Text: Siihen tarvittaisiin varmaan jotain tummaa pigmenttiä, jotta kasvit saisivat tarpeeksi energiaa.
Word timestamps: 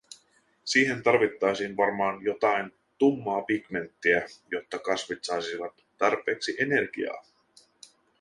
Siihen 0.63 1.03
tarvittaisiin 1.03 1.77
varmaan 1.77 2.23
jotain 2.23 2.71
tummaa 2.97 3.41
pigmenttiä, 3.41 4.25
jotta 4.51 4.79
kasvit 4.79 5.23
saisivat 5.23 5.83
tarpeeksi 5.97 6.55
energiaa. 6.59 7.23